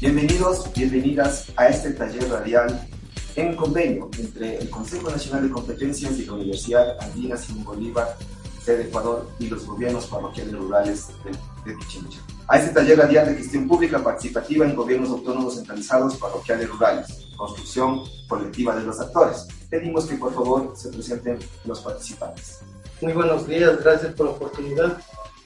[0.00, 2.88] Bienvenidos, bienvenidas a este taller radial
[3.36, 8.16] en convenio entre el Consejo Nacional de Competencias y la Universidad Andina Simón Bolívar
[8.64, 12.18] de Ecuador y los gobiernos parroquiales rurales de, de Pichincha.
[12.48, 18.00] A este taller radial de gestión pública participativa en gobiernos autónomos centralizados parroquiales rurales, construcción
[18.26, 19.48] colectiva de los actores.
[19.68, 22.60] Pedimos que por favor se presenten los participantes.
[23.02, 24.98] Muy buenos días, gracias por la oportunidad.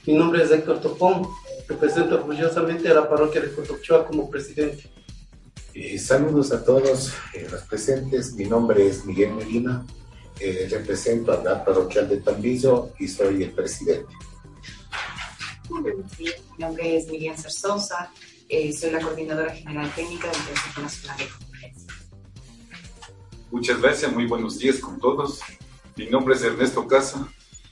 [0.05, 1.27] Mi nombre es Héctor Topón,
[1.67, 4.89] represento orgullosamente a la parroquia de Cotochoa como presidente.
[5.73, 9.85] Eh, saludos a todos eh, los presentes, mi nombre es Miguel Medina,
[10.39, 14.13] eh, represento a la parroquial de Tambizo y soy el presidente.
[15.69, 18.11] Muy buenos días, mi nombre es Miriam Sarsosa,
[18.47, 21.93] eh, soy la coordinadora general técnica del Consejo Nacional de Conferencia.
[23.51, 25.39] Muchas gracias, muy buenos días con todos.
[25.97, 27.27] Mi nombre es Ernesto Casa,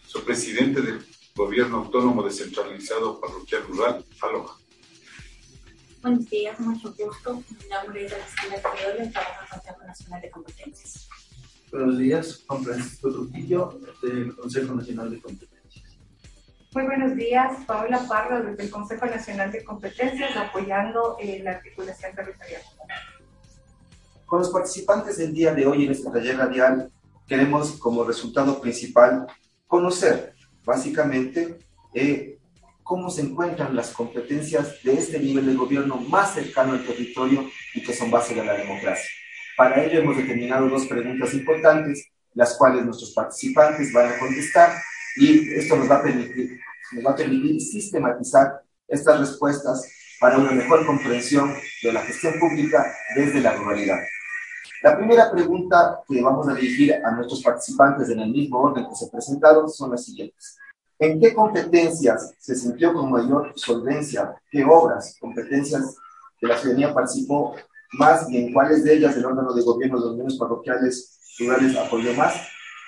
[0.08, 1.06] soy presidente del
[1.36, 4.56] Gobierno Autónomo Descentralizado Parroquial Rural, Aloha.
[6.04, 7.44] Buenos días, mucho gusto.
[7.60, 11.10] Mi nombre es Alexandra Coriola y trabajo en el Consejo Nacional de Competencias.
[11.72, 15.98] Buenos días, Juan Francisco Trujillo, del Consejo Nacional de Competencias.
[16.76, 22.14] Muy buenos días, Paola Parra, desde el Consejo Nacional de Competencias, apoyando eh, la articulación
[22.16, 22.62] territorial.
[24.28, 26.92] Con los participantes del día de hoy en este taller radial,
[27.28, 29.26] queremos como resultado principal
[29.66, 31.60] conocer básicamente
[31.94, 32.38] eh,
[32.84, 37.82] cómo se encuentran las competencias de este nivel de gobierno más cercano al territorio y
[37.82, 39.10] que son base de la democracia.
[39.56, 44.74] Para ello hemos determinado dos preguntas importantes, las cuales nuestros participantes van a contestar
[45.18, 49.88] y esto nos va a nos va a permitir sistematizar estas respuestas
[50.20, 54.00] para una mejor comprensión de la gestión pública desde la ruralidad.
[54.84, 58.96] La primera pregunta que vamos a dirigir a nuestros participantes en el mismo orden que
[58.96, 60.58] se presentaron son las siguientes.
[61.00, 64.36] ¿En qué competencias se sintió con mayor solvencia?
[64.52, 65.96] ¿Qué obras, competencias
[66.38, 67.56] que la ciudadanía participó
[67.94, 71.78] más y en cuáles de ellas el órgano de gobierno de los gobiernos parroquiales rurales
[71.78, 72.36] apoyó más?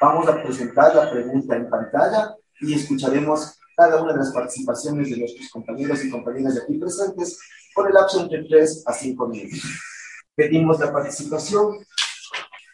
[0.02, 5.18] Vamos a presentar la pregunta en pantalla y escucharemos cada una de las participaciones de
[5.18, 7.40] nuestros compañeros y compañeras de aquí presentes
[7.74, 9.95] por el lapso entre 3 a 5 minutos.
[10.36, 11.78] Pedimos la participación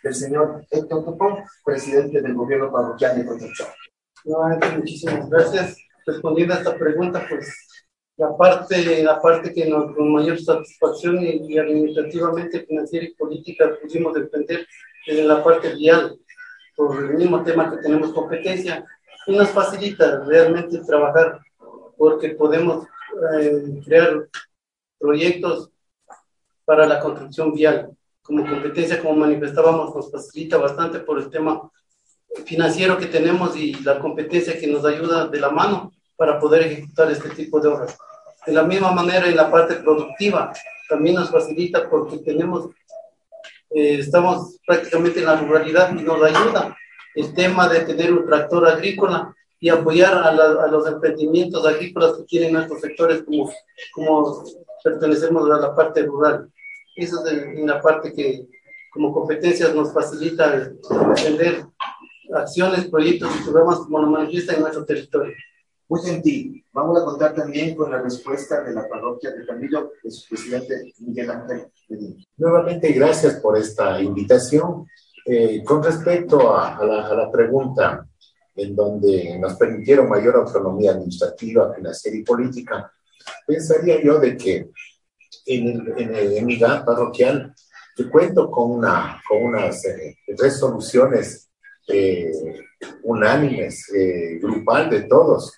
[0.03, 3.73] del señor Héctor Topón, presidente del gobierno parroquial de Cotochoa.
[4.25, 5.77] Nuevamente, muchísimas gracias.
[6.05, 7.55] Respondiendo a esta pregunta, pues
[8.17, 13.77] la parte, la parte que nos, con mayor satisfacción y, y administrativamente, financiera y política
[13.79, 14.65] pudimos defender
[15.05, 16.17] es en la parte vial,
[16.75, 18.85] por el mismo tema que tenemos competencia,
[19.27, 21.39] y nos facilita realmente trabajar
[21.97, 22.87] porque podemos
[23.39, 24.27] eh, crear
[24.99, 25.70] proyectos
[26.65, 27.91] para la construcción vial.
[28.21, 31.69] Como competencia, como manifestábamos, nos facilita bastante por el tema
[32.45, 37.11] financiero que tenemos y la competencia que nos ayuda de la mano para poder ejecutar
[37.11, 37.97] este tipo de obras.
[38.45, 40.53] De la misma manera, en la parte productiva,
[40.87, 42.69] también nos facilita porque tenemos,
[43.71, 46.75] eh, estamos prácticamente en la ruralidad y nos ayuda
[47.15, 52.17] el tema de tener un tractor agrícola y apoyar a, la, a los emprendimientos agrícolas
[52.17, 53.51] que tienen nuestros sectores como,
[53.93, 54.43] como
[54.83, 56.51] pertenecemos a la parte rural.
[56.95, 58.47] Eso es en la parte que
[58.91, 60.69] como competencias nos facilita
[61.09, 61.65] defender
[62.33, 65.33] acciones, proyectos y programas como lo manifiesta en nuestro territorio.
[65.87, 66.65] Muy gentil.
[66.73, 70.93] Vamos a contar también con la respuesta de la parroquia de Camillo, de su presidente
[70.99, 72.23] Miguel Ángel Medina.
[72.37, 74.87] Nuevamente, gracias por esta invitación.
[75.25, 78.07] Eh, con respecto a, a, la, a, la, pregunta
[78.55, 82.91] en donde nos permitieron mayor autonomía administrativa, financiera y política,
[83.45, 84.69] pensaría yo de que
[85.45, 87.53] en, en, en mi GAP parroquial
[87.97, 91.51] yo cuento con, una, con unas eh, resoluciones
[91.87, 92.31] eh,
[93.03, 95.51] unánimes, eh, grupal de todos,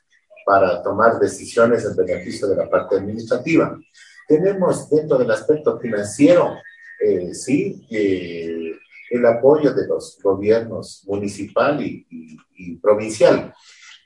[0.46, 3.80] para tomar decisiones en beneficio de la parte administrativa.
[4.28, 6.56] Tenemos dentro del aspecto financiero,
[7.00, 13.54] eh, sí, el apoyo de los gobiernos municipal y, y, y, provincial,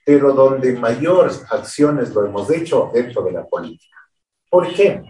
[0.08, 3.98] pero donde mayores acciones lo hemos hecho dentro de la política.
[4.50, 5.04] ¿Por qué?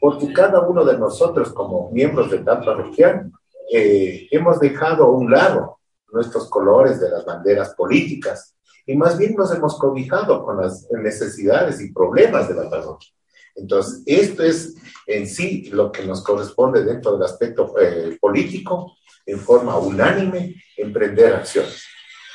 [0.00, 3.32] Porque cada uno de nosotros como miembros del TAP parroquial
[3.72, 5.80] eh, hemos dejado a un lado
[6.12, 8.54] nuestros colores de las banderas políticas
[8.86, 13.10] y más bien nos hemos cobijado con las necesidades y problemas de la parroquia.
[13.56, 14.76] Entonces, esto es
[15.08, 21.34] en sí lo que nos corresponde dentro del aspecto eh, político, en forma unánime, emprender
[21.34, 21.82] acciones.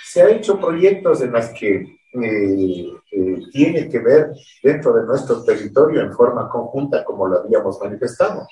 [0.06, 4.32] Se han hecho proyectos en los que tiene que ver
[4.64, 8.48] dentro de nuestro territorio en forma conjunta, como lo habíamos manifestado.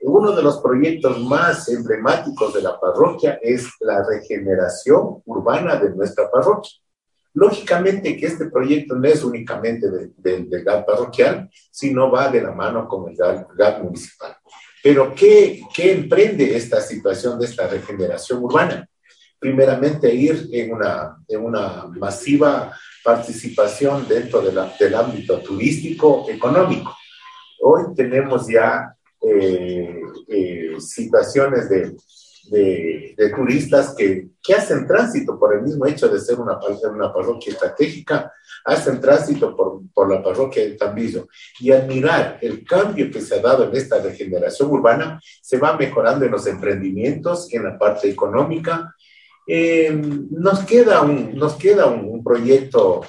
[0.00, 6.30] Uno de los proyectos más emblemáticos de la parroquia es la regeneración urbana de nuestra
[6.30, 6.72] parroquia.
[7.34, 12.52] Lógicamente que este proyecto no es únicamente del de, GAT parroquial, sino va de la
[12.52, 14.36] mano con el GAT, municipal.
[14.82, 18.88] Pero ¿qué, ¿qué emprende esta situación de esta regeneración urbana?
[19.38, 26.96] Primeramente ir en una, en una masiva participación dentro de del ámbito turístico económico.
[27.60, 31.96] Hoy tenemos ya eh, eh, situaciones de,
[32.50, 36.58] de, turistas que, que, hacen tránsito por el mismo hecho de ser una,
[36.90, 38.32] una parroquia estratégica,
[38.64, 41.28] hacen tránsito por, por la parroquia de Tambillo.
[41.60, 46.24] Y admirar el cambio que se ha dado en esta regeneración urbana, se va mejorando
[46.24, 48.94] en los emprendimientos, en la parte económica.
[49.50, 49.90] Eh,
[50.30, 53.00] nos queda, un, nos queda un proyecto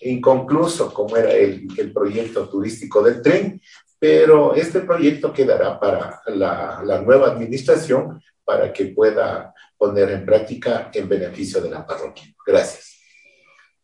[0.00, 3.60] inconcluso, como era el, proyecto turístico del tren,
[3.98, 11.08] pero este proyecto quedará para la, nueva administración para que pueda poner en práctica en
[11.08, 12.24] beneficio de la parroquia.
[12.46, 12.98] Gracias.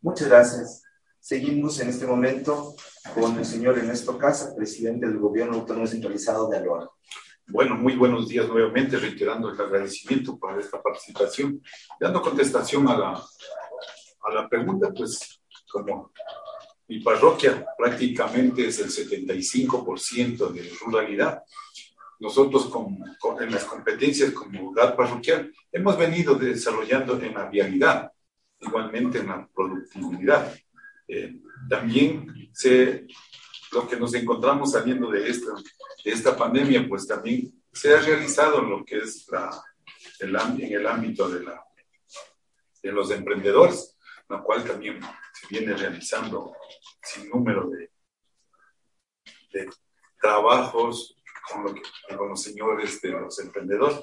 [0.00, 0.82] Muchas gracias.
[1.20, 2.74] Seguimos en este momento
[3.14, 6.88] con el señor Ernesto Casa, presidente del Gobierno Autónomo Centralizado de Aloha.
[7.50, 11.62] Bueno, muy buenos días nuevamente, reiterando el agradecimiento por esta participación.
[11.98, 15.40] Dando contestación a la, a la pregunta, pues
[15.72, 16.12] como
[16.88, 21.42] mi parroquia prácticamente es el 75% de ruralidad.
[22.20, 22.98] Nosotros con,
[23.40, 28.12] en las competencias como lugar parroquial hemos venido desarrollando en la vialidad,
[28.60, 30.54] igualmente en la productividad.
[31.06, 33.06] Eh, también se,
[33.72, 35.52] lo que nos encontramos saliendo de esta,
[36.04, 39.50] de esta pandemia, pues también se ha realizado lo que es la,
[40.20, 41.64] el, en el ámbito de, la,
[42.82, 43.96] de los emprendedores,
[44.28, 45.00] lo cual también
[45.32, 46.52] se viene realizando
[47.02, 47.90] sin número de,
[49.52, 49.70] de
[50.20, 51.16] trabajos
[51.50, 51.80] con,
[52.16, 54.00] con, los señores de los emprendedores.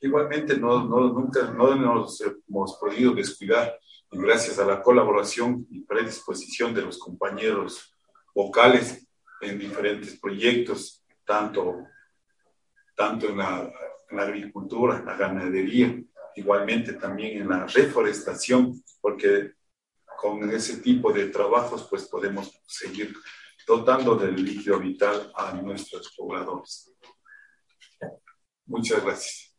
[0.00, 3.78] Igualmente, no, no, nunca no nos hemos podido descuidar
[4.10, 7.91] y gracias a la colaboración y predisposición de los compañeros
[8.34, 9.06] vocales
[9.40, 11.86] en diferentes proyectos, tanto,
[12.96, 13.72] tanto en la,
[14.10, 16.02] en la agricultura, la ganadería,
[16.36, 19.52] igualmente también en la reforestación, porque
[20.16, 23.12] con ese tipo de trabajos, pues podemos seguir
[23.66, 26.94] dotando del líquido vital a nuestros pobladores.
[28.66, 29.56] Muchas gracias.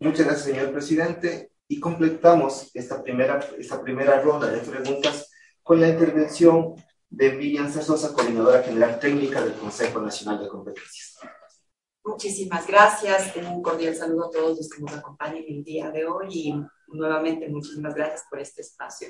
[0.00, 1.52] Muchas gracias, señor presidente.
[1.68, 5.30] Y completamos esta primera, esta primera ronda de preguntas
[5.62, 6.74] con la intervención
[7.12, 11.18] de Vivian Sosa, coordinadora general técnica del Consejo Nacional de Competencias.
[12.02, 13.36] Muchísimas gracias.
[13.36, 16.54] Un cordial saludo a todos los que nos acompañan el día de hoy y
[16.88, 19.08] nuevamente muchísimas gracias por este espacio.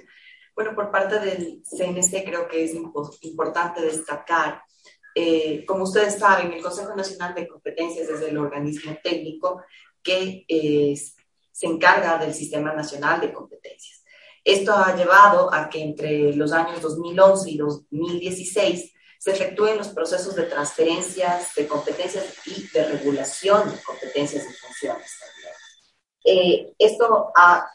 [0.55, 4.63] Bueno, por parte del CNC creo que es importante destacar,
[5.15, 9.63] eh, como ustedes saben, el Consejo Nacional de Competencias es el organismo técnico
[10.03, 10.95] que eh,
[11.53, 14.02] se encarga del Sistema Nacional de Competencias.
[14.45, 20.35] Esto ha llevado a que entre los años 2011 y 2016 se efectúen los procesos
[20.35, 25.13] de transferencias de competencias y de regulación de competencias y funciones
[26.25, 27.69] eh, esto ha,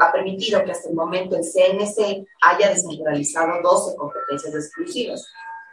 [0.00, 5.26] ha, permitido que hasta el momento el CNC haya descentralizado 12 competencias exclusivas.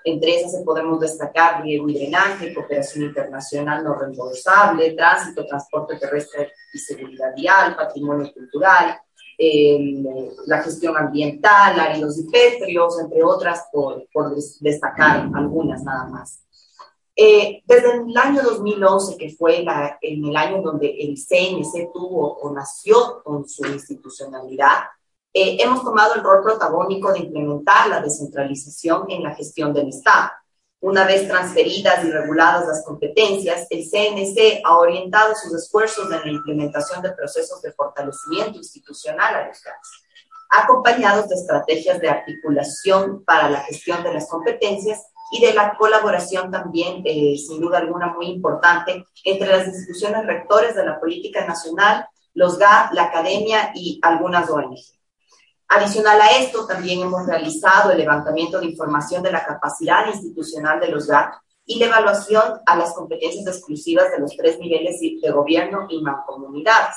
[0.03, 6.79] Entre esas podemos destacar riego y drenaje, cooperación internacional no reembolsable, tránsito, transporte terrestre y
[6.79, 8.99] seguridad vial, patrimonio cultural,
[9.37, 10.03] eh,
[10.45, 16.41] la gestión ambiental, áridos y pétreos, entre otras, por, por destacar algunas nada más.
[17.19, 22.33] Eh, desde el año 2011, que fue la, en el año donde el CNC tuvo
[22.33, 24.83] o nació con su institucionalidad,
[25.33, 30.29] eh, hemos tomado el rol protagónico de implementar la descentralización en la gestión del Estado.
[30.79, 36.31] Una vez transferidas y reguladas las competencias, el CNC ha orientado sus esfuerzos en la
[36.31, 40.05] implementación de procesos de fortalecimiento institucional a los GATS,
[40.51, 46.51] acompañados de estrategias de articulación para la gestión de las competencias y de la colaboración
[46.51, 52.07] también, eh, sin duda alguna, muy importante entre las instituciones rectores de la política nacional,
[52.35, 54.96] los GAT, la academia y algunas ONG.
[55.69, 60.87] Adicional a esto, también hemos realizado el levantamiento de información de la capacidad institucional de
[60.87, 61.33] los GAT
[61.65, 66.95] y la evaluación a las competencias exclusivas de los tres niveles de gobierno y mancomunidades.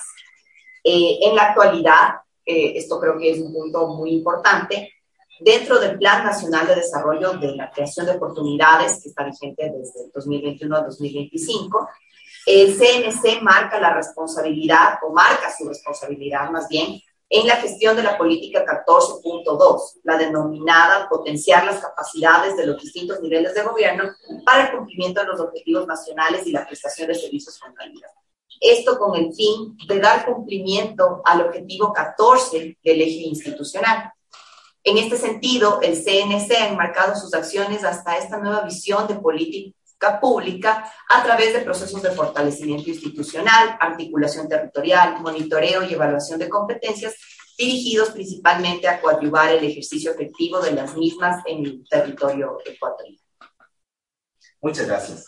[0.84, 4.92] Eh, en la actualidad, eh, esto creo que es un punto muy importante,
[5.40, 10.04] dentro del Plan Nacional de Desarrollo de la Creación de Oportunidades, que está vigente desde
[10.04, 11.88] el 2021 al 2025,
[12.46, 17.00] el CNC marca la responsabilidad, o marca su responsabilidad más bien,
[17.32, 23.20] en la gestión de la política 14.2, la denominada potenciar las capacidades de los distintos
[23.20, 24.10] niveles de gobierno
[24.44, 28.08] para el cumplimiento de los objetivos nacionales y la prestación de servicios con calidad.
[28.60, 34.12] Esto con el fin de dar cumplimiento al objetivo 14 del eje institucional.
[34.82, 39.79] En este sentido, el CNC ha enmarcado sus acciones hasta esta nueva visión de política
[40.20, 47.14] pública a través de procesos de fortalecimiento institucional, articulación territorial, monitoreo y evaluación de competencias
[47.58, 53.18] dirigidos principalmente a coadyuvar el ejercicio efectivo de las mismas en el territorio ecuatoriano.
[54.62, 55.26] Muchas gracias.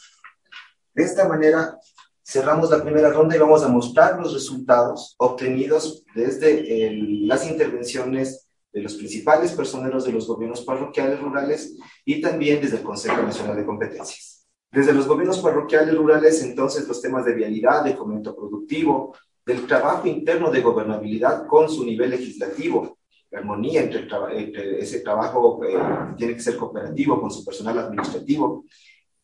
[0.95, 1.79] De esta manera,
[2.25, 6.91] cerramos la primera ronda y vamos a mostrar los resultados obtenidos desde
[7.27, 12.83] las intervenciones de los principales personeros de los gobiernos parroquiales rurales y también desde el
[12.83, 14.42] Consejo Nacional de Competencias.
[14.73, 19.15] Desde los gobiernos parroquiales rurales, entonces, los temas de vialidad, de fomento productivo,
[19.45, 22.99] del trabajo interno de gobernabilidad con su nivel legislativo,
[23.31, 25.77] la armonía entre, ese trabajo eh,
[26.17, 28.65] tiene que ser cooperativo con su personal administrativo,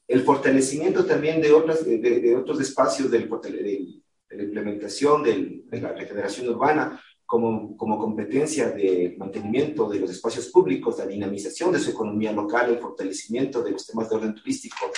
[0.07, 6.49] el fortalecimiento también de, otras, de, otros espacios del, de, la implementación de la regeneración
[6.49, 12.33] urbana como, como competencia de mantenimiento de los espacios públicos, la dinamización de su economía
[12.33, 14.90] local, el fortalecimiento de los temas de orden turístico,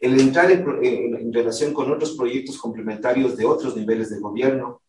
[0.00, 4.82] el entrar en, relación con otros proyectos complementarios de otros niveles de gobierno,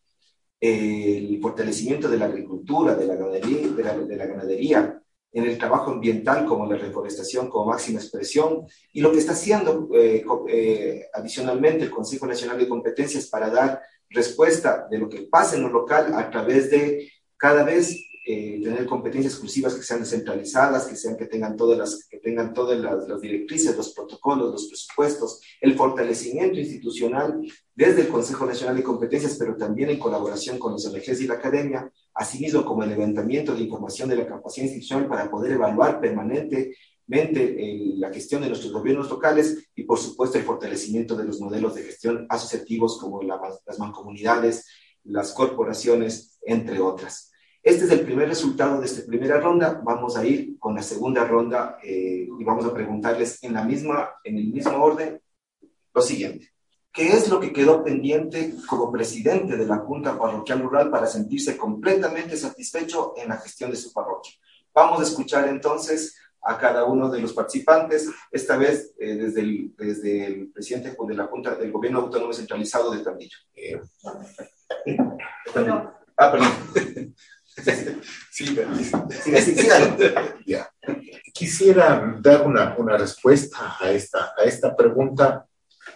[0.60, 5.02] el fortalecimiento de la agricultura, de la ganadería, de la, ganadería
[5.32, 9.88] en el trabajo ambiental como la reforestación como máxima expresión y lo que está haciendo
[9.94, 15.56] eh, eh, adicionalmente el Consejo Nacional de Competencias para dar respuesta de lo que pasa
[15.56, 20.84] en lo local a través de cada vez eh, tener competencias exclusivas que sean descentralizadas,
[20.84, 25.40] que sean que tengan todas las que tengan todas las, directrices, los protocolos, los presupuestos,
[25.58, 27.40] el fortalecimiento institucional
[27.74, 31.34] desde el Consejo Nacional de Competencias, pero también en colaboración con los ONGs y la
[31.34, 36.74] academia, asimismo como el levantamiento de información de la capacidad institucional para poder evaluar permanentemente
[37.08, 41.74] eh, la gestión de nuestros gobiernos locales y por supuesto el fortalecimiento de los modelos
[41.74, 44.66] de gestión asociativos como las mancomunidades,
[45.04, 47.29] las corporaciones, entre otras.
[47.62, 49.80] Este es el primer resultado de esta primera ronda.
[49.84, 54.10] Vamos a ir con la segunda ronda eh, y vamos a preguntarles en, la misma,
[54.24, 55.20] en el mismo orden
[55.92, 56.50] lo siguiente.
[56.92, 61.56] ¿Qué es lo que quedó pendiente como presidente de la Junta Parroquial Rural para sentirse
[61.56, 64.32] completamente satisfecho en la gestión de su parroquia?
[64.72, 69.74] Vamos a escuchar entonces a cada uno de los participantes, esta vez eh, desde, el,
[69.76, 73.36] desde el presidente de la Junta del Gobierno Autónomo Centralizado de Tandillo.
[73.54, 73.80] Eh,
[76.16, 77.14] ah, perdón.
[78.30, 78.56] Sí,
[81.32, 85.46] Quisiera dar una, una, respuesta a esta, a esta pregunta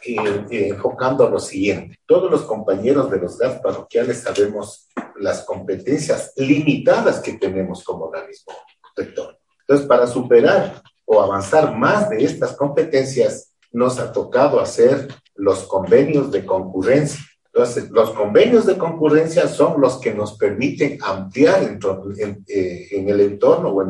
[0.05, 1.99] eh, eh, enfocando a lo siguiente.
[2.07, 8.53] Todos los compañeros de los GAF parroquiales sabemos las competencias limitadas que tenemos como organismo
[8.95, 9.39] protector.
[9.61, 16.31] Entonces, para superar o avanzar más de estas competencias, nos ha tocado hacer los convenios
[16.31, 17.21] de concurrencia
[17.55, 23.69] entonces, los convenios de concurrencia son los que nos permiten ampliar en, eh, el entorno
[23.69, 23.81] o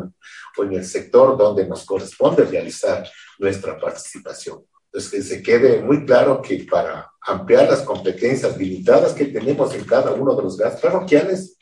[0.62, 4.58] en, el sector donde nos corresponde realizar nuestra participación.
[4.84, 9.84] Entonces, que se quede muy claro que para ampliar las competencias limitadas que tenemos en
[9.84, 11.56] cada uno de los gastos parroquiales,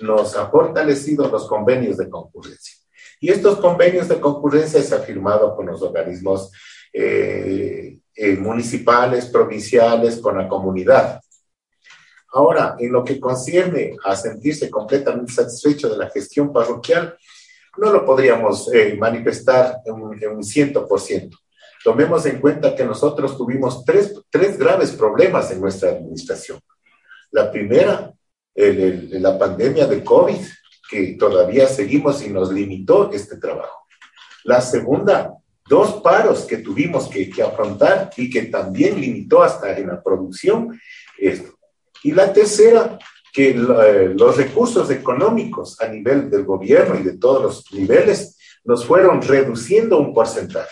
[0.00, 2.76] nos ha fortalecido los convenios de concurrencia.
[3.20, 6.52] Y estos convenios de concurrencia se han firmado con los organismos
[6.92, 11.22] eh, eh, municipales, provinciales, con la comunidad.
[12.32, 17.16] Ahora, en lo que concierne a sentirse completamente satisfecho de la gestión parroquial,
[17.78, 21.38] no lo podríamos eh, manifestar en un, ciento por ciento.
[21.82, 26.60] Tomemos en cuenta que nosotros tuvimos tres, tres, graves problemas en nuestra administración.
[27.30, 28.12] La primera,
[28.54, 30.40] la pandemia de COVID,
[30.90, 33.86] que todavía seguimos y nos limitó este trabajo.
[34.44, 35.34] La segunda,
[35.68, 40.78] dos paros que tuvimos que, que afrontar y que también limitó hasta en la producción
[41.16, 41.57] esto.
[42.02, 42.98] Y la tercera,
[43.32, 48.84] que eh, los recursos económicos a nivel del gobierno y de todos los niveles nos
[48.84, 50.70] fueron reduciendo un porcentaje.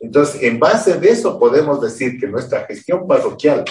[0.00, 3.64] Entonces, en base de eso podemos decir que nuestra gestión parroquial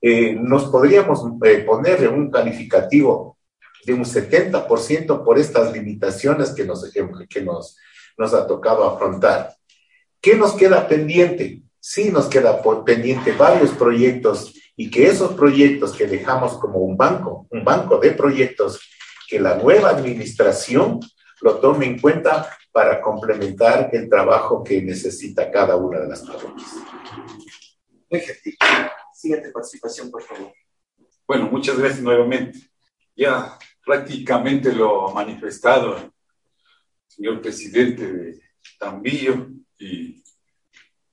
[0.00, 3.38] eh, nos podríamos eh, poner un calificativo
[3.84, 6.90] de un 70% por estas limitaciones que, nos,
[7.28, 7.76] que nos,
[8.16, 9.54] nos ha tocado afrontar.
[10.20, 11.62] ¿Qué nos queda pendiente?
[11.80, 17.46] Sí, nos queda pendiente varios proyectos y que esos proyectos que dejamos como un banco,
[17.50, 18.80] un banco de proyectos,
[19.28, 21.00] que la nueva administración
[21.40, 26.70] lo tome en cuenta para complementar el trabajo que necesita cada una de las parroquias.
[29.12, 30.52] Siguiente participación, por favor.
[31.26, 32.58] Bueno, muchas gracias nuevamente.
[33.14, 36.12] Ya prácticamente lo ha manifestado el
[37.06, 38.40] señor presidente de
[38.78, 39.48] Tambillo
[39.78, 40.21] y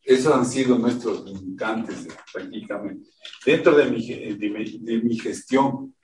[0.10, 3.10] esos han sido nuestros limitantes prácticamente.
[3.46, 5.96] Dentro de mi, de mi, gestión,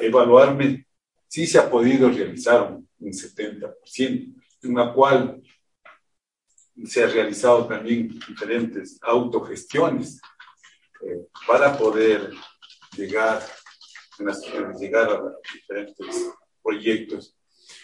[0.00, 0.86] evaluarme,
[1.26, 5.42] sí se ha podido realizar un, 70%, en la cual
[6.84, 10.20] se ha realizado también diferentes autogestiones
[11.02, 12.30] eh, para poder
[12.94, 13.42] llegar,
[14.78, 15.22] llegar a
[15.54, 16.30] diferentes
[16.62, 17.34] proyectos,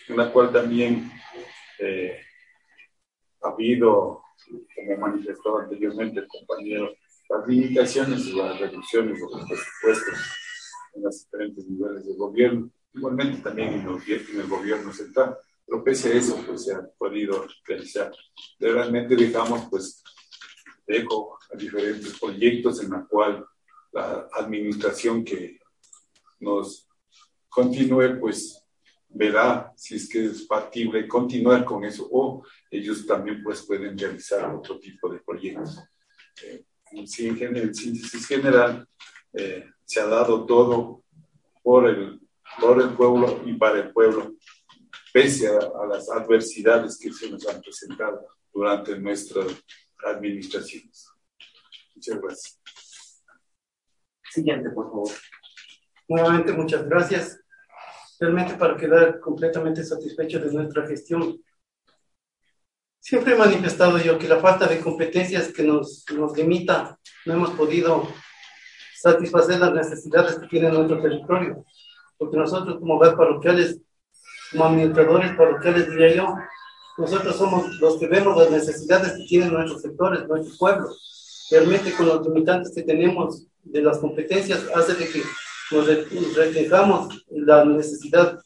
[0.08, 1.10] en la cual también
[1.78, 2.20] eh,
[3.42, 4.21] ha habido,
[4.74, 6.94] como manifestó anteriormente el compañero,
[7.28, 10.18] las limitaciones y las reducciones de los presupuestos
[10.94, 15.36] en los diferentes niveles de gobierno, igualmente también en, el gobierno central.
[15.64, 18.12] Pero pese a eso, pues se ha podido realizar.
[18.58, 20.02] Realmente dejamos, pues,
[20.86, 23.46] dejo a diferentes proyectos en la cual
[23.92, 25.58] la administración que
[26.40, 26.88] nos
[27.48, 28.61] continúe, pues
[29.14, 34.54] verá si es que es factible continuar con eso o ellos también pues pueden realizar
[34.54, 35.80] otro tipo de proyectos.
[36.42, 38.86] Eh, en, síntesis general,
[39.32, 41.04] eh, se ha dado todo
[41.62, 42.20] por el,
[42.60, 44.34] por el pueblo y para el pueblo,
[45.12, 49.46] pese a, a las adversidades que se nos han presentado durante nuestras
[50.04, 51.08] administraciones.
[51.94, 52.60] Muchas gracias.
[54.30, 55.10] Siguiente, por favor.
[56.08, 57.38] Nuevamente, muchas gracias.
[58.22, 61.42] Realmente para quedar completamente satisfecho de nuestra gestión.
[63.00, 67.50] Siempre he manifestado yo que la falta de competencias que nos, nos limita, no hemos
[67.50, 68.06] podido
[68.94, 71.64] satisfacer las necesidades que tiene nuestro territorio.
[72.16, 73.80] Porque nosotros como hogar parroquiales,
[74.52, 76.36] como administradores parroquiales, diría yo,
[76.98, 80.94] nosotros somos los que vemos las necesidades que tienen nuestros sectores, nuestro pueblo.
[81.50, 85.22] Realmente con los limitantes que tenemos de las competencias hace de que
[85.72, 88.40] nos reflejamos la necesidad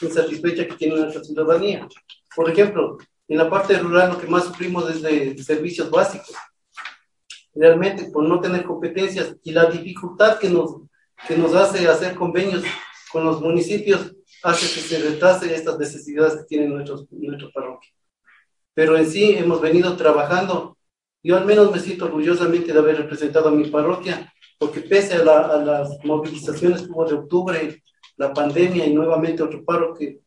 [0.00, 1.86] insatisfecha que tiene nuestra ciudadanía.
[2.34, 2.98] Por ejemplo,
[3.28, 6.34] en la parte rural lo que más sufrimos es de servicios básicos.
[7.54, 10.82] Realmente por no tener competencias y la dificultad que nos,
[11.26, 12.62] que nos hace hacer convenios
[13.10, 17.90] con los municipios hace que se retrase estas necesidades que tienen nuestros, nuestra parroquia.
[18.74, 20.76] Pero en sí hemos venido trabajando.
[21.22, 25.22] Yo al menos me siento orgullosamente de haber representado a mi parroquia porque pese a,
[25.22, 27.82] las movilizaciones que hubo de octubre,
[28.16, 30.20] la pandemia y nuevamente otro paro que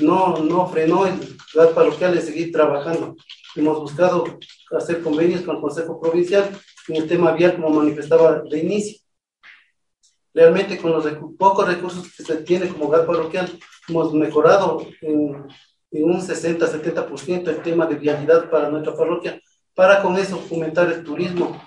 [0.00, 3.16] no, no frenó el gas parroquial de seguir trabajando.
[3.54, 4.24] Hemos buscado
[4.76, 6.50] hacer convenios con el Consejo Provincial
[6.88, 9.00] en el tema vial, como manifestaba de inicio.
[10.32, 11.06] Realmente con los
[11.38, 13.58] pocos recursos que se tiene como gas parroquial,
[13.88, 15.46] hemos mejorado en,
[15.90, 19.40] en un 60-70% el tema de vialidad para nuestra parroquia,
[19.74, 21.60] para con eso fomentar el turismo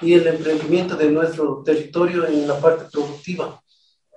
[0.00, 3.62] y el emprendimiento de nuestro territorio en la parte productiva.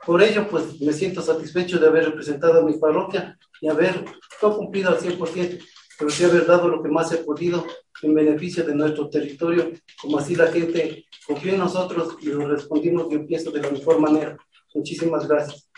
[0.05, 4.05] Por ello, pues me siento satisfecho de haber representado a mi parroquia y haber
[4.41, 5.63] no cumplido al 100%,
[5.97, 7.65] pero sí haber dado lo que más he podido
[8.01, 13.07] en beneficio de nuestro territorio, como así la gente confió en nosotros y lo respondimos,
[13.09, 14.37] yo pienso, de la mejor manera.
[14.73, 15.69] Muchísimas gracias.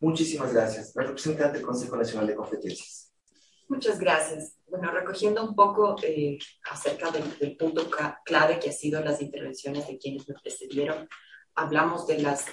[0.00, 0.92] Muchísimas gracias.
[0.94, 3.12] La representante del Consejo Nacional de Competencias.
[3.68, 4.57] Muchas gracias.
[4.70, 6.38] Bueno, recogiendo un poco eh,
[6.70, 7.88] acerca del, punto
[8.24, 11.08] clave que ha sido las intervenciones de quienes me precedieron,
[11.54, 12.44] hablamos de las,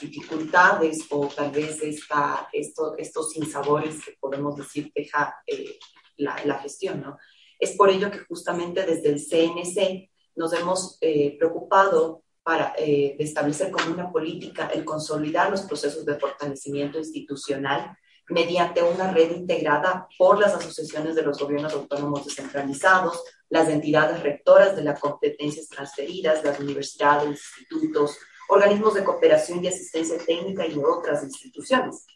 [0.00, 5.78] dificultades o tal vez esta, esto, estos sinsabores que podemos decir deja eh,
[6.16, 7.18] la, gestión, ¿no?
[7.58, 13.92] Es por ello que justamente desde el CNC nos hemos eh, preocupado para establecer como
[13.94, 17.96] una política el consolidar los procesos de fortalecimiento institucional
[18.30, 24.76] mediante una red integrada por las asociaciones de los gobiernos autónomos descentralizados, las entidades rectoras
[24.76, 28.16] de las competencias transferidas, las universidades, institutos,
[28.48, 32.06] organismos de cooperación y asistencia técnica y otras instituciones.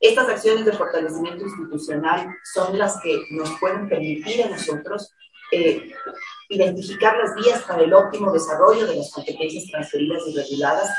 [0.00, 5.14] Estas acciones de fortalecimiento institucional son las que nos pueden permitir a nosotros
[5.52, 5.92] eh,
[6.48, 10.90] identificar las vías para el óptimo desarrollo de las competencias transferidas y reguladas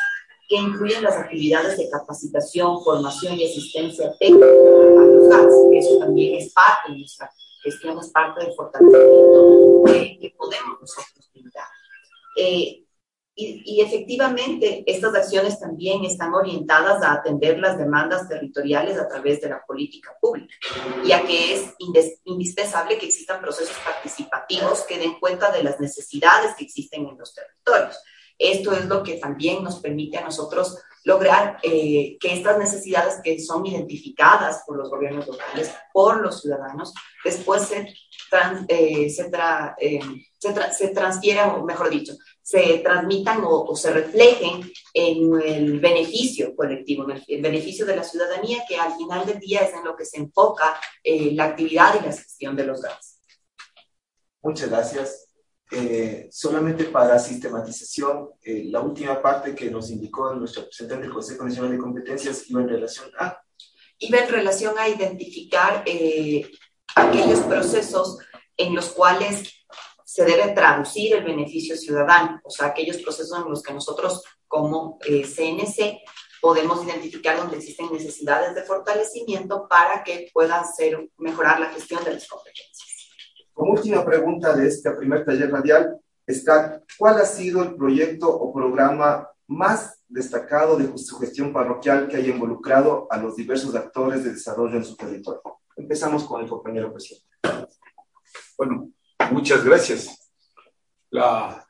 [0.52, 5.54] que incluyen las actividades de capacitación, formación y asistencia técnica a los GATS.
[5.72, 7.32] Eso también es parte de nuestra
[7.64, 11.68] gestión, es parte del fortalecimiento que podemos nosotros brindar.
[12.36, 12.84] Eh,
[13.34, 19.40] y, y, efectivamente, estas acciones también están orientadas a atender las demandas territoriales a través
[19.40, 20.54] de la política pública,
[21.06, 21.74] ya que es
[22.26, 27.34] indispensable que existan procesos participativos que den cuenta de las necesidades que existen en los
[27.34, 27.98] territorios
[28.41, 33.39] Esto es lo que también nos permite a nosotros lograr eh, que estas necesidades que
[33.39, 37.93] son identificadas por los gobiernos locales, por los ciudadanos, después se,
[38.67, 39.32] eh, se,
[39.80, 39.99] eh,
[40.71, 47.23] se, transfieran, o mejor dicho, se transmitan o, se reflejen en el beneficio colectivo, en
[47.27, 50.17] el, beneficio de la ciudadanía, que al final del día es en lo que se
[50.17, 53.19] enfoca la actividad y la gestión de los GAS.
[54.41, 55.31] Muchas gracias.
[55.74, 61.46] Eh, solamente para sistematización, eh, la última parte que nos indicó nuestro representante del Consejo
[61.46, 63.42] Nacional de Competencias iba en relación a...
[63.98, 66.52] Iba en relación a identificar eh,
[66.96, 68.18] aquellos procesos
[68.58, 69.50] en los cuales
[70.04, 75.00] se debe traducir el beneficio ciudadano, o sea, aquellos procesos en los que nosotros como
[75.00, 76.02] CNC
[76.42, 82.16] podemos identificar donde existen necesidades de fortalecimiento para que puedan ser, mejorar la gestión de
[82.16, 82.90] las competencias.
[83.54, 88.54] Como última pregunta de este primer taller radial está, ¿cuál ha sido el proyecto o
[88.54, 94.34] programa más destacado de su gestión parroquial que haya involucrado a los diversos actores de
[94.34, 95.42] desarrollo en su territorio?
[95.76, 97.28] Empezamos con el compañero presidente.
[98.58, 98.90] Bueno,
[99.32, 100.32] muchas gracias.
[101.10, 101.66] La,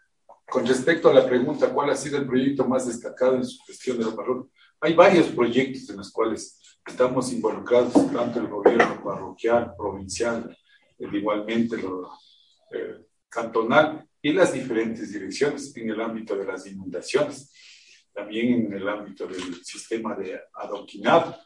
[0.47, 3.97] con respecto a la pregunta, ¿cuál ha sido el proyecto más destacado en su gestión
[3.97, 4.51] de la parroquia?
[4.81, 10.55] Hay varios proyectos en los cuales estamos involucrados, tanto el gobierno parroquial, provincial,
[11.11, 12.11] igualmente lo
[12.71, 17.51] eh, cantonal y las diferentes direcciones en el ámbito de las inundaciones,
[18.13, 21.37] también en el ámbito del sistema de adoquinado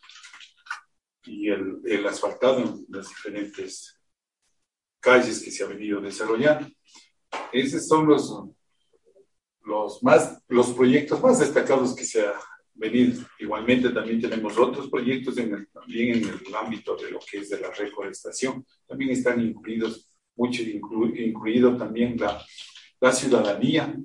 [1.23, 3.99] y el, el asfaltado en las diferentes
[4.99, 6.67] calles que se ha venido desarrollando.
[7.51, 8.31] Esos son los,
[9.61, 12.33] los, más, los proyectos más destacados que se ha
[12.75, 13.23] venido.
[13.39, 17.49] Igualmente también tenemos otros proyectos en el, también en el ámbito de lo que es
[17.49, 18.65] de la reforestación.
[18.87, 22.43] También están incluidos, mucho incluido también la,
[22.99, 23.95] la ciudadanía,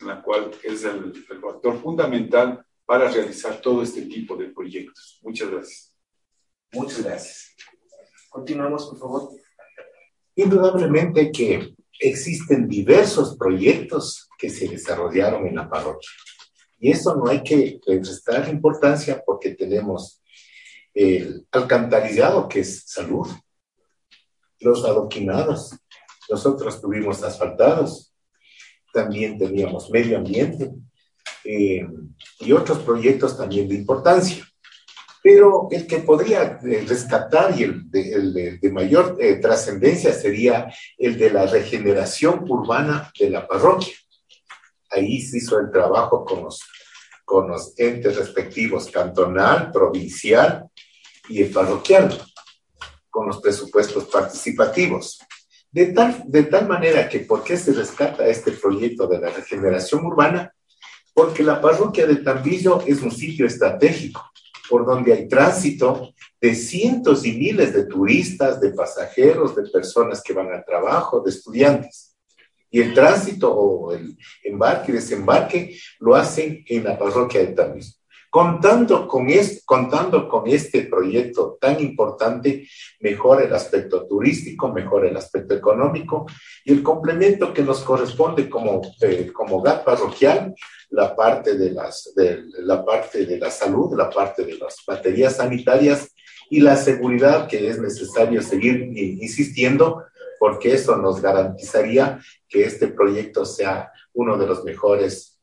[0.00, 5.20] la cual es el factor fundamental para realizar todo este tipo de proyectos.
[5.22, 5.94] Muchas gracias.
[6.72, 7.56] Muchas gracias.
[8.28, 9.28] Continuamos, por favor.
[10.36, 16.10] Indudablemente que existen diversos proyectos que se desarrollaron en la parroquia.
[16.80, 20.22] Y eso no hay que restar importancia porque tenemos
[20.94, 23.28] el alcantarillado, que es salud,
[24.60, 25.74] los adoquinados,
[26.30, 28.14] nosotros tuvimos asfaltados,
[28.94, 30.70] también teníamos medio ambiente
[31.44, 31.86] eh,
[32.40, 34.46] y otros proyectos también de importancia.
[35.22, 41.30] Pero el que podría eh, rescatar y el de, mayor eh, trascendencia sería el de
[41.30, 43.94] la regeneración urbana de la parroquia
[44.90, 46.60] ahí se hizo el trabajo con los,
[47.30, 50.68] con los entes respectivos, cantonal, provincial
[51.28, 52.20] y el parroquial,
[53.08, 55.20] con los presupuestos participativos.
[55.70, 60.04] De tal, de tal manera que, ¿por qué se rescata este proyecto de la regeneración
[60.06, 60.52] urbana?
[61.14, 64.28] Porque la parroquia de Tambillo es un sitio estratégico,
[64.68, 70.32] por donde hay tránsito de cientos y miles de turistas, de pasajeros, de personas que
[70.32, 72.09] van al trabajo, de estudiantes
[72.70, 78.00] y el tránsito o el embarque y desembarque lo hacen en la parroquia de Tamis.
[78.30, 82.68] Contando con, este, contando con este proyecto tan importante,
[83.00, 86.26] mejora el aspecto turístico, mejora el aspecto económico
[86.64, 90.54] y el complemento que nos corresponde como, eh, como GAT parroquial,
[90.90, 95.36] la parte, de las, de, la parte de la salud, la parte de las baterías
[95.36, 96.14] sanitarias
[96.48, 100.04] y la seguridad que es necesario seguir insistiendo
[100.40, 105.38] porque eso nos garantizaría que este proyecto sea uno de los mejores,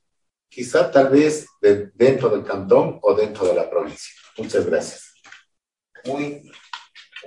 [0.50, 1.46] quizá tal vez
[1.94, 4.12] dentro del cantón o dentro de la provincia.
[4.40, 5.14] Muchas gracias.
[6.04, 6.52] Muy,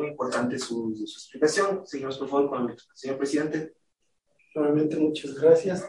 [0.01, 1.87] muy importante su, explicación.
[1.87, 3.73] Seguimos por favor con el señor presidente.
[4.57, 5.89] Nuevamente muchas gracias.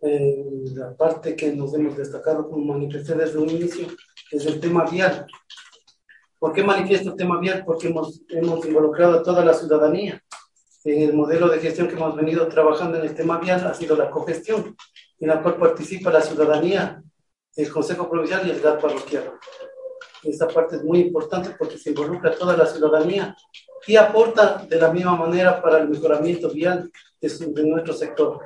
[0.00, 0.42] Eh,
[0.74, 3.88] la parte que nos hemos destacado como manifesté desde un inicio
[4.30, 5.26] es el tema vial.
[6.38, 7.62] ¿Por qué manifiesto el tema vial?
[7.66, 10.24] Porque hemos, hemos involucrado a toda la ciudadanía
[10.84, 13.96] en el modelo de gestión que hemos venido trabajando en el tema vial ha sido
[13.96, 14.76] la cogestión,
[15.18, 17.02] en la cual participa la ciudadanía,
[17.56, 19.32] el Consejo Provincial y el GAT parroquial.
[20.22, 23.36] Esta parte es muy importante porque se involucra toda la ciudadanía
[23.86, 28.40] y aporta de la misma manera para el mejoramiento vial de, nuestro sector.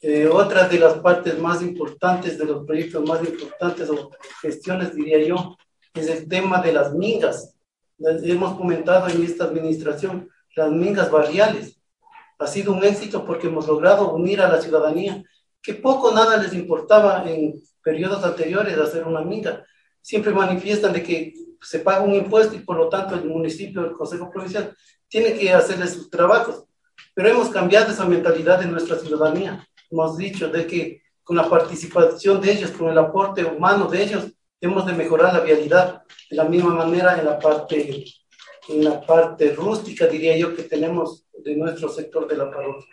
[0.00, 4.10] Eh, otra de las partes más importantes, de los proyectos más importantes o
[4.40, 5.56] gestiones, diría yo,
[5.94, 7.54] es el tema de las mingas.
[7.98, 11.80] Hemos comentado en esta administración las mingas barriales.
[12.38, 15.22] Ha sido un éxito porque hemos logrado unir a la ciudadanía,
[15.62, 19.64] que poco o nada les importaba en periodos anteriores hacer una minga.
[20.00, 23.92] Siempre manifiestan de que se paga un impuesto y por lo tanto el municipio, el
[23.92, 24.76] Consejo Provincial,
[25.08, 26.64] tiene que hacerles sus trabajos.
[27.14, 29.66] Pero hemos cambiado esa mentalidad de nuestra ciudadanía.
[29.90, 34.26] Hemos dicho de que con la participación de ellos, con el aporte humano de ellos,
[34.60, 36.02] hemos de mejorar la vialidad.
[36.28, 38.04] De la misma manera en la parte,
[38.68, 42.88] la parte rústica, diría yo, que tenemos de nuestro sector de la parroquia.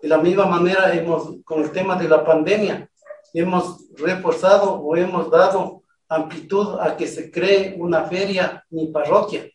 [0.00, 2.90] De la misma manera, hemos, con el tema de la pandemia,
[3.32, 9.48] hemos reforzado o hemos dado amplitud a que se cree una feria mi parroquia,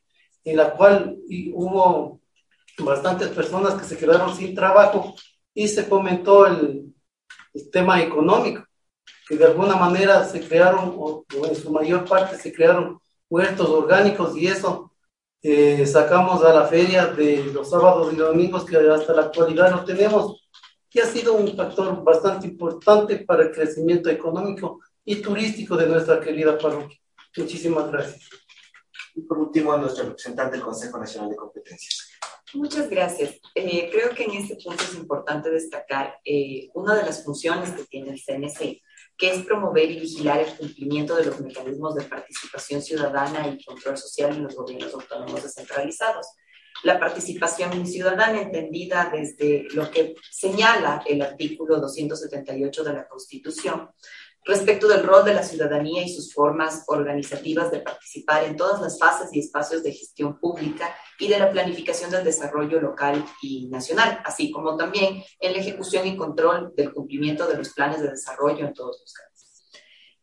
[0.43, 1.17] en la cual
[1.53, 2.21] hubo
[2.79, 5.15] bastantes personas que se quedaron sin trabajo
[5.53, 6.93] y se comentó el,
[7.53, 8.63] el tema económico,
[9.27, 12.99] que de alguna manera se crearon, o, en su mayor parte se crearon
[13.29, 14.91] huertos orgánicos y eso
[15.49, 19.85] eh, sacamos a la feria de los sábados y domingos que hasta la actualidad no
[19.85, 20.45] tenemos
[20.91, 26.19] y ha sido un factor bastante importante para el crecimiento económico y turístico de nuestra
[26.19, 26.97] querida parroquia.
[27.37, 28.29] Muchísimas gracias.
[29.15, 32.09] Y por último, a nuestro representante del Consejo Nacional de Competencias.
[32.53, 33.39] Muchas gracias.
[33.55, 37.85] Eh, creo que en este punto es importante destacar eh, una de las funciones que
[37.85, 38.81] tiene el CNC,
[39.17, 43.97] que es promover y vigilar el cumplimiento de los mecanismos de participación ciudadana y control
[43.97, 46.27] social en los gobiernos autónomos descentralizados.
[46.83, 53.89] La participación ciudadana entendida desde lo que señala el artículo 278 de la Constitución
[54.47, 58.97] respecto del rol de la ciudadanía y sus formas organizativas de participar en todas las
[58.97, 64.21] fases y espacios de gestión pública y de la planificación del desarrollo local y nacional,
[64.23, 68.65] así como también en la ejecución y control del cumplimiento de los planes de desarrollo
[68.65, 69.27] en todos los casos.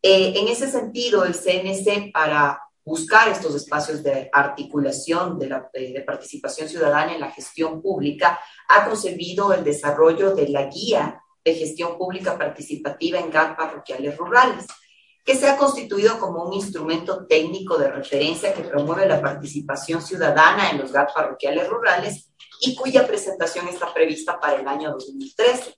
[0.02, 6.68] Eh, en ese sentido, el CNC, para buscar estos espacios de articulación la, de participación
[6.68, 12.38] ciudadana en la gestión pública, ha concebido el desarrollo de la guía de gestión pública
[12.38, 14.66] participativa en GAC parroquiales rurales,
[15.24, 20.70] que se ha constituido como un instrumento técnico de referencia que promueve la participación ciudadana
[20.70, 22.30] en los GAC parroquiales rurales
[22.60, 25.74] y cuya presentación está prevista para el año 2013.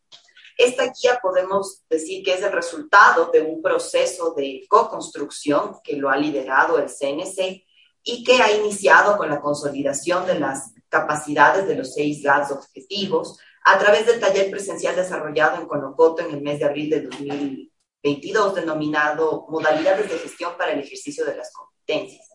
[0.59, 6.09] Esta guía podemos decir que es el resultado de un proceso de co-construcción que lo
[6.09, 7.65] ha liderado el CNC
[8.03, 13.39] y que ha iniciado con la consolidación de las capacidades de los seis GADs objetivos,
[13.69, 18.55] a través del taller presencial desarrollado en Conocoto en el mes de abril de 2022,
[18.55, 22.29] denominado Modalidades de Gestión para el Ejercicio de las Competencias.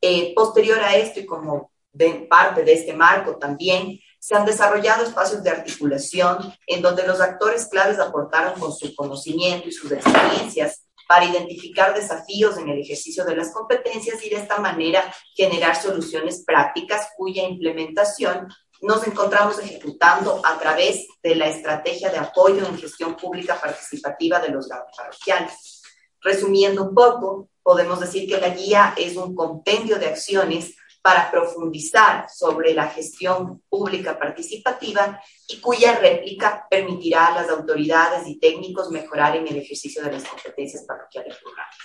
[0.00, 5.04] Eh, posterior a esto y como de parte de este marco también, se han desarrollado
[5.04, 10.86] espacios de articulación en donde los actores claves aportaron con su conocimiento y sus experiencias
[11.06, 16.44] para identificar desafíos en el ejercicio de las competencias y de esta manera generar soluciones
[16.46, 18.48] prácticas cuya implementación
[18.82, 24.48] nos encontramos ejecutando a través de la estrategia de apoyo en gestión pública participativa de
[24.48, 25.82] los parroquiales.
[26.20, 32.28] Resumiendo un poco, podemos decir que la guía es un compendio de acciones para profundizar
[32.28, 39.36] sobre la gestión pública participativa y cuya réplica permitirá a las autoridades y técnicos mejorar
[39.36, 41.78] en el ejercicio de las competencias parroquiales rurales.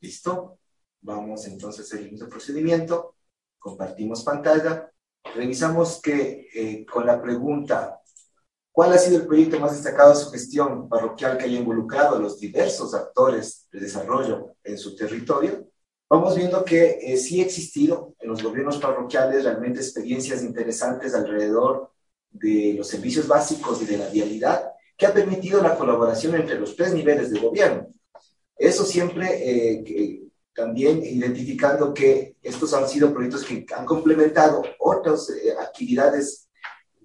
[0.00, 0.58] Listo.
[1.00, 3.17] Vamos entonces a seguir el procedimiento
[3.58, 4.90] compartimos pantalla,
[5.34, 8.00] revisamos que eh, con la pregunta,
[8.72, 12.20] ¿cuál ha sido el proyecto más destacado de su gestión parroquial que haya involucrado a
[12.20, 15.68] los diversos actores de desarrollo en su territorio?
[16.10, 21.92] Vamos viendo que eh, sí ha existido en los gobiernos parroquiales realmente experiencias interesantes alrededor
[22.30, 26.74] de los servicios básicos y de la vialidad, que ha permitido la colaboración entre los
[26.76, 27.88] tres niveles de gobierno.
[28.56, 30.27] Eso siempre eh,
[30.58, 36.48] también identificando que estos han sido proyectos que han complementado otras eh, actividades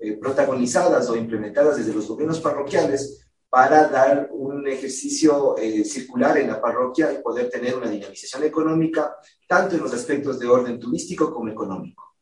[0.01, 6.47] eh, protagonizadas o implementadas desde los gobiernos parroquiales para dar un ejercicio eh, circular en
[6.47, 11.31] la parroquia y poder tener una dinamización económica, tanto en los aspectos de orden turístico
[11.31, 12.15] como económico.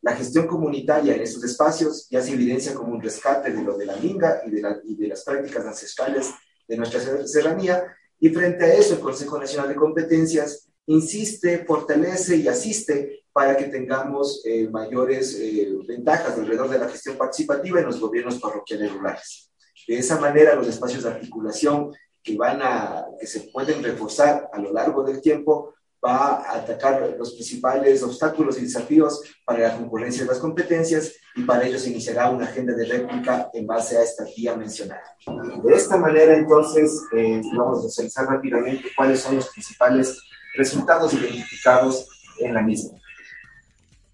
[0.00, 3.86] La gestión comunitaria en estos espacios ya se evidencia como un rescate de lo de
[3.86, 6.32] la minga y de, y de las prácticas ancestrales
[6.66, 7.84] de nuestra serranía,
[8.18, 13.64] y frente a eso el Consejo Nacional de Competencias insiste, fortalece y asiste para que
[13.64, 19.50] tengamos eh, mayores eh, ventajas alrededor de la gestión participativa en los gobiernos parroquiales rurales.
[19.86, 21.92] De esa manera, los espacios de articulación
[22.22, 27.14] que, van a, que se pueden reforzar a lo largo del tiempo va a atacar
[27.16, 31.90] los principales obstáculos y desafíos para la concurrencia de las competencias y para ello se
[31.90, 35.16] iniciará una agenda de réplica en base a esta guía mencionada.
[35.62, 40.20] De esta manera, entonces, eh, vamos a socializar rápidamente cuáles son los principales
[40.54, 42.98] resultados identificados en la misma.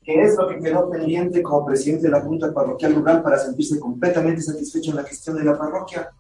[0.03, 3.79] ¿Qué es lo que quedó pendiente como presidente de la Junta Parroquial Rural para sentirse
[3.79, 6.11] completamente satisfecho en la gestión de la parroquia?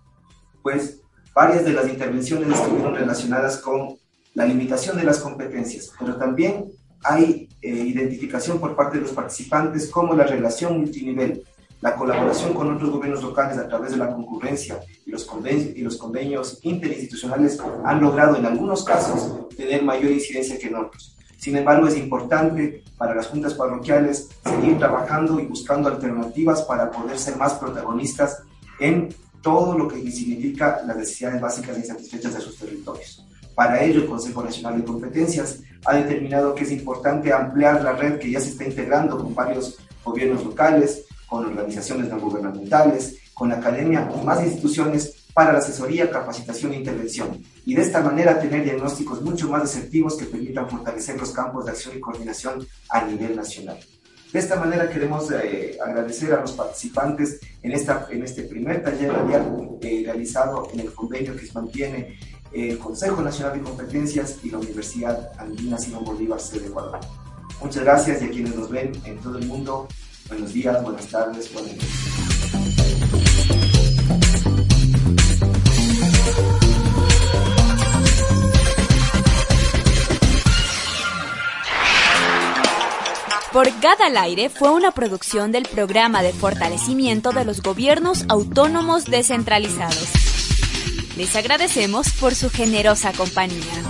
[0.62, 1.00] Pues
[1.35, 3.96] varias de las intervenciones estuvieron relacionadas con
[4.35, 6.66] la limitación de las competencias, pero también
[7.02, 11.44] hay eh, identificación por parte de los participantes como la relación multinivel
[11.81, 17.59] la colaboración con otros gobiernos locales a través de la concurrencia y los, convenios, interinstitucionales
[17.85, 21.17] han logrado en algunos casos tener mayor incidencia que en otros.
[21.37, 27.17] Sin embargo, es importante para las juntas parroquiales seguir trabajando y buscando alternativas para poder
[27.17, 28.43] ser más protagonistas
[28.81, 33.25] en todo lo que significa las necesidades básicas y insatisfechas de sus territorios.
[33.55, 38.19] Para ello, el Consejo Nacional de Competencias ha determinado que es importante ampliar la red
[38.19, 43.57] que ya se está integrando con varios gobiernos locales, con organizaciones no gubernamentales, con la
[43.57, 48.64] academia y más instituciones para la asesoría, capacitación e intervención, y de esta manera tener
[48.64, 53.37] diagnósticos mucho más asertivos que permitan fortalecer los campos de acción y coordinación a nivel
[53.37, 53.79] nacional.
[54.33, 59.12] De esta manera queremos eh, agradecer a los participantes en, esta, en este primer taller
[59.12, 62.19] radial eh, realizado en el convenio que mantiene
[62.53, 67.01] el Consejo Nacional de Competencias y la Universidad Andina Simón Bolívar, sede de Ecuador.
[67.62, 69.88] Muchas gracias y a quienes nos ven en todo el mundo,
[70.29, 71.88] buenos días, buenas tardes, buenas noches.
[83.53, 89.07] Por Gada al Aire fue una producción del Programa de Fortalecimiento de los Gobiernos Autónomos
[89.07, 90.09] Descentralizados.
[91.17, 93.83] Les agradecemos por su generosa compañía.